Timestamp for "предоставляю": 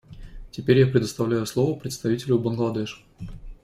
0.87-1.45